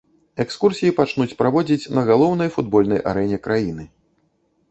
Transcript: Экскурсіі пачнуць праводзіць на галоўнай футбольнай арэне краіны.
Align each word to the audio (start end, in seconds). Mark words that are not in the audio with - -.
Экскурсіі 0.43 0.93
пачнуць 0.99 1.35
праводзіць 1.41 1.91
на 1.99 2.05
галоўнай 2.09 2.49
футбольнай 2.57 2.99
арэне 3.11 3.37
краіны. 3.47 3.85